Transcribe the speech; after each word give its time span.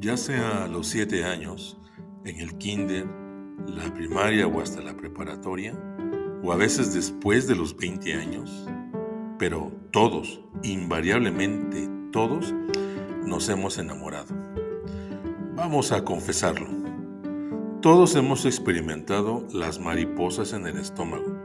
ya 0.00 0.16
sea 0.16 0.64
a 0.64 0.68
los 0.68 0.86
7 0.88 1.24
años, 1.24 1.76
en 2.24 2.38
el 2.40 2.56
kinder, 2.58 3.06
la 3.66 3.92
primaria 3.94 4.46
o 4.46 4.60
hasta 4.60 4.80
la 4.80 4.96
preparatoria, 4.96 5.74
o 6.42 6.52
a 6.52 6.56
veces 6.56 6.94
después 6.94 7.46
de 7.48 7.56
los 7.56 7.76
20 7.76 8.14
años, 8.14 8.66
pero 9.38 9.72
todos, 9.90 10.40
invariablemente 10.62 11.88
todos, 12.12 12.54
nos 13.24 13.48
hemos 13.48 13.78
enamorado. 13.78 14.34
Vamos 15.54 15.90
a 15.92 16.04
confesarlo. 16.04 16.68
Todos 17.82 18.14
hemos 18.16 18.44
experimentado 18.44 19.46
las 19.52 19.80
mariposas 19.80 20.52
en 20.52 20.66
el 20.66 20.78
estómago, 20.78 21.36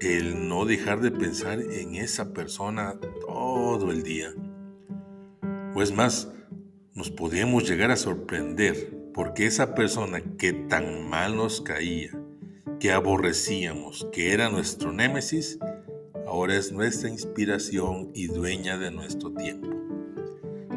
el 0.00 0.48
no 0.48 0.64
dejar 0.64 1.00
de 1.00 1.10
pensar 1.10 1.60
en 1.60 1.94
esa 1.94 2.32
persona 2.32 2.94
todo 3.26 3.90
el 3.90 4.02
día. 4.02 4.28
O 5.74 5.82
es 5.82 5.94
más, 5.94 6.30
nos 6.94 7.10
podemos 7.10 7.68
llegar 7.68 7.90
a 7.90 7.96
sorprender 7.96 8.92
porque 9.14 9.46
esa 9.46 9.74
persona 9.74 10.20
que 10.38 10.52
tan 10.52 11.08
mal 11.08 11.36
nos 11.36 11.60
caía, 11.60 12.10
que 12.80 12.92
aborrecíamos, 12.92 14.06
que 14.12 14.32
era 14.32 14.50
nuestro 14.50 14.92
némesis, 14.92 15.58
ahora 16.26 16.56
es 16.56 16.72
nuestra 16.72 17.08
inspiración 17.08 18.10
y 18.14 18.26
dueña 18.26 18.76
de 18.76 18.90
nuestro 18.90 19.32
tiempo. 19.32 19.68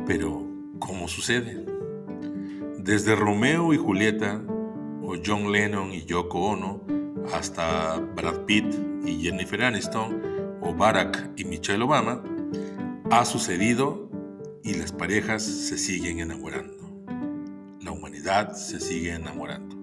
Pero, 0.05 0.45
¿cómo 0.79 1.07
sucede? 1.07 1.65
Desde 2.77 3.15
Romeo 3.15 3.73
y 3.73 3.77
Julieta, 3.77 4.41
o 5.01 5.15
John 5.23 5.51
Lennon 5.51 5.91
y 5.91 6.05
Yoko 6.05 6.51
Ono, 6.51 6.81
hasta 7.33 7.97
Brad 8.15 8.45
Pitt 8.45 8.65
y 9.05 9.21
Jennifer 9.21 9.63
Aniston, 9.63 10.21
o 10.61 10.73
Barack 10.73 11.31
y 11.35 11.43
Michelle 11.45 11.83
Obama, 11.83 12.23
ha 13.11 13.25
sucedido 13.25 14.09
y 14.65 14.73
las 14.73 14.91
parejas 14.91 15.43
se 15.43 15.77
siguen 15.77 16.19
enamorando. 16.19 16.89
La 17.81 17.91
humanidad 17.91 18.53
se 18.53 18.79
sigue 18.79 19.13
enamorando. 19.13 19.75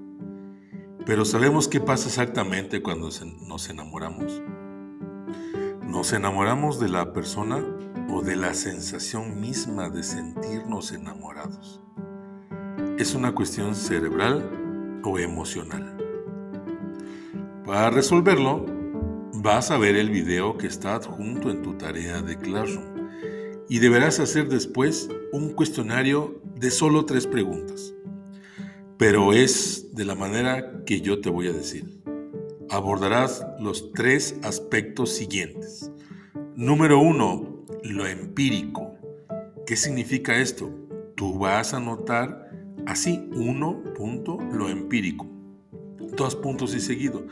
Pero 1.06 1.24
¿sabemos 1.24 1.68
qué 1.68 1.78
pasa 1.78 2.08
exactamente 2.08 2.82
cuando 2.82 3.08
nos 3.46 3.70
enamoramos? 3.70 4.42
Nos 5.86 6.12
enamoramos 6.12 6.80
de 6.80 6.88
la 6.88 7.12
persona 7.12 7.64
o 8.10 8.22
de 8.22 8.34
la 8.34 8.54
sensación 8.54 9.40
misma 9.40 9.88
de 9.88 10.02
sentirnos 10.02 10.90
enamorados. 10.90 11.80
Es 12.98 13.14
una 13.14 13.36
cuestión 13.36 13.76
cerebral 13.76 15.00
o 15.04 15.16
emocional. 15.20 15.96
Para 17.64 17.90
resolverlo, 17.90 18.66
vas 19.34 19.70
a 19.70 19.78
ver 19.78 19.94
el 19.94 20.10
video 20.10 20.58
que 20.58 20.66
está 20.66 20.96
adjunto 20.96 21.50
en 21.50 21.62
tu 21.62 21.74
tarea 21.74 22.20
de 22.20 22.36
Classroom 22.36 22.91
y 23.72 23.78
deberás 23.78 24.20
hacer 24.20 24.50
después 24.50 25.08
un 25.32 25.54
cuestionario 25.54 26.42
de 26.60 26.70
solo 26.70 27.06
tres 27.06 27.26
preguntas. 27.26 27.94
Pero 28.98 29.32
es 29.32 29.94
de 29.94 30.04
la 30.04 30.14
manera 30.14 30.84
que 30.84 31.00
yo 31.00 31.22
te 31.22 31.30
voy 31.30 31.48
a 31.48 31.54
decir. 31.54 32.02
Abordarás 32.68 33.46
los 33.58 33.90
tres 33.92 34.36
aspectos 34.42 35.08
siguientes. 35.14 35.90
Número 36.54 36.98
uno, 37.00 37.64
lo 37.82 38.06
empírico. 38.06 38.94
¿Qué 39.66 39.76
significa 39.76 40.38
esto? 40.38 40.68
Tú 41.16 41.38
vas 41.38 41.72
a 41.72 41.80
notar 41.80 42.50
así, 42.84 43.26
uno 43.32 43.82
punto, 43.94 44.36
lo 44.52 44.68
empírico. 44.68 45.26
Dos 46.14 46.36
puntos 46.36 46.74
y 46.74 46.80
seguido. 46.80 47.26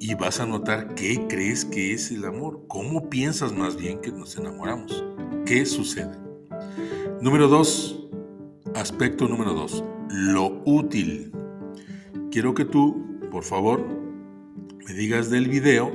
Y 0.00 0.16
vas 0.16 0.40
a 0.40 0.46
notar 0.46 0.96
qué 0.96 1.24
crees 1.28 1.64
que 1.64 1.92
es 1.92 2.10
el 2.10 2.24
amor. 2.24 2.64
¿Cómo 2.66 3.08
piensas 3.08 3.52
más 3.52 3.76
bien 3.76 4.00
que 4.00 4.10
nos 4.10 4.36
enamoramos? 4.36 5.04
¿Qué 5.46 5.66
sucede? 5.66 6.16
Número 7.20 7.48
dos, 7.48 8.08
aspecto 8.74 9.28
número 9.28 9.52
dos, 9.52 9.84
lo 10.08 10.62
útil. 10.64 11.32
Quiero 12.30 12.54
que 12.54 12.64
tú, 12.64 13.20
por 13.30 13.44
favor, 13.44 13.86
me 14.86 14.94
digas 14.94 15.28
del 15.28 15.48
video 15.48 15.92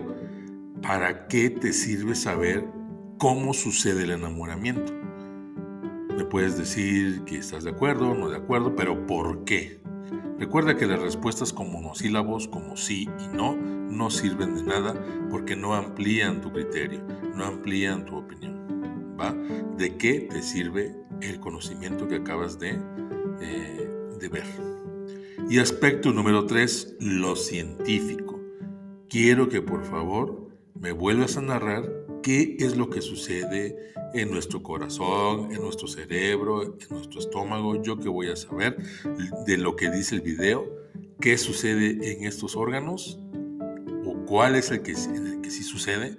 para 0.83 1.27
qué 1.27 1.49
te 1.49 1.73
sirve 1.73 2.13
saber 2.13 2.67
cómo 3.17 3.55
sucede 3.55 4.03
el 4.03 4.11
enamoramiento. 4.11 4.93
Me 6.15 6.25
puedes 6.25 6.55
decir 6.55 7.23
que 7.25 7.37
estás 7.37 7.63
de 7.63 7.71
acuerdo, 7.71 8.13
no 8.13 8.29
de 8.29 8.37
acuerdo, 8.37 8.75
pero 8.75 9.07
¿por 9.07 9.45
qué? 9.45 9.81
Recuerda 10.37 10.77
que 10.77 10.85
las 10.85 11.01
respuestas 11.01 11.53
con 11.53 11.71
monosílabos 11.71 12.47
como 12.47 12.77
sí 12.77 13.09
y 13.19 13.35
no 13.35 13.55
no 13.55 14.11
sirven 14.11 14.53
de 14.53 14.63
nada 14.63 14.93
porque 15.31 15.55
no 15.55 15.73
amplían 15.73 16.39
tu 16.39 16.51
criterio, 16.51 17.01
no 17.35 17.45
amplían 17.45 18.05
tu 18.05 18.15
opinión. 18.15 18.58
¿De 19.77 19.97
qué 19.97 20.21
te 20.21 20.41
sirve 20.41 20.95
el 21.21 21.39
conocimiento 21.39 22.07
que 22.07 22.15
acabas 22.15 22.57
de, 22.59 22.79
eh, 23.41 23.89
de 24.19 24.29
ver? 24.29 24.45
Y 25.49 25.59
aspecto 25.59 26.13
número 26.13 26.45
tres, 26.45 26.95
lo 26.99 27.35
científico. 27.35 28.39
Quiero 29.09 29.49
que 29.49 29.61
por 29.61 29.83
favor 29.83 30.49
me 30.79 30.91
vuelvas 30.91 31.37
a 31.37 31.41
narrar 31.41 31.89
qué 32.23 32.57
es 32.59 32.77
lo 32.77 32.89
que 32.89 33.01
sucede 33.01 33.93
en 34.13 34.31
nuestro 34.31 34.63
corazón, 34.63 35.51
en 35.51 35.61
nuestro 35.61 35.87
cerebro, 35.87 36.63
en 36.63 36.89
nuestro 36.89 37.19
estómago. 37.19 37.81
Yo 37.81 37.99
que 37.99 38.09
voy 38.09 38.29
a 38.29 38.35
saber 38.35 38.77
de 39.45 39.57
lo 39.57 39.75
que 39.75 39.89
dice 39.89 40.15
el 40.15 40.21
video, 40.21 40.65
qué 41.19 41.37
sucede 41.37 42.13
en 42.13 42.25
estos 42.25 42.55
órganos 42.55 43.19
o 44.05 44.25
cuál 44.25 44.55
es 44.55 44.71
el 44.71 44.81
que, 44.81 44.91
el 44.91 45.41
que 45.41 45.51
sí 45.51 45.63
sucede 45.63 46.17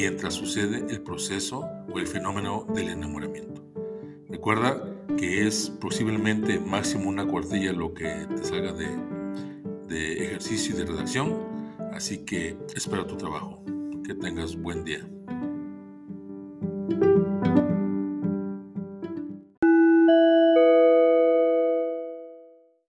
mientras 0.00 0.34
sucede 0.34 0.86
el 0.90 1.00
proceso 1.00 1.68
o 1.92 1.98
el 1.98 2.06
fenómeno 2.06 2.64
del 2.72 2.90
enamoramiento. 2.90 3.64
Recuerda 4.28 4.80
que 5.16 5.44
es 5.44 5.70
posiblemente 5.80 6.60
máximo 6.60 7.08
una 7.08 7.26
cuartilla 7.26 7.72
lo 7.72 7.92
que 7.94 8.06
te 8.06 8.44
salga 8.44 8.72
de, 8.72 10.24
ejercicio 10.24 10.76
y 10.76 10.78
de 10.78 10.84
redacción, 10.84 11.36
así 11.92 12.18
que 12.18 12.56
espero 12.76 13.06
tu 13.06 13.16
trabajo. 13.16 13.60
Que 14.06 14.14
tengas 14.14 14.54
buen 14.54 14.84
día. 14.84 15.00